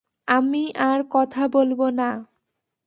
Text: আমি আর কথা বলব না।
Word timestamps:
আমি 0.27 0.63
আর 0.81 0.99
কথা 1.09 1.43
বলব 1.47 1.79
না। 1.99 2.09